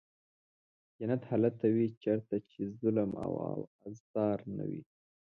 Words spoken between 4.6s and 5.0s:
وي.